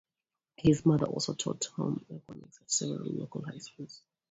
His 0.57 0.83
mother 0.83 1.05
also 1.05 1.35
taught 1.35 1.63
home 1.75 2.03
economics 2.09 2.57
at 2.59 2.71
several 2.71 3.13
local 3.13 3.45
high 3.45 3.59
schools. 3.59 4.01